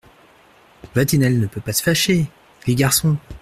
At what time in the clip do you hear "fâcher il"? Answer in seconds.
1.83-2.71